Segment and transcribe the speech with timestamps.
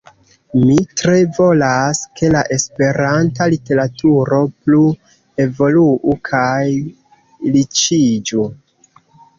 [0.59, 4.83] Mi tre volas, ke la Esperanta literaturo plu
[5.47, 6.69] evoluu kaj
[7.59, 8.51] riĉiĝu.